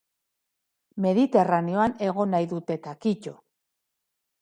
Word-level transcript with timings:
Mediterraneoan 1.05 1.95
egon 2.09 2.35
nahi 2.37 2.51
dut, 2.57 2.75
eta 2.79 2.99
kito. 3.07 3.39